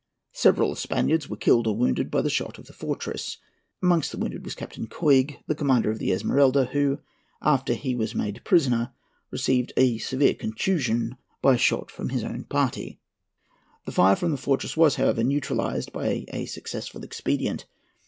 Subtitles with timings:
[0.33, 3.37] Several Spaniards were killed or wounded by the shot of the fortress.
[3.83, 6.97] Amongst the wounded was Captain Coig, the commander of the Esmeralda, who,
[7.39, 8.93] after he was made prisoner,
[9.29, 12.99] received a severe contusion by a shot from his own party.
[13.85, 17.67] "The fire from the fortress was, however, neutralized by a successful expedient.